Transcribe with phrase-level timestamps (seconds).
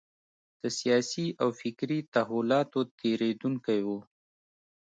[0.61, 3.89] د سیاسي او فکري تحولاتو تېرېدونکی و.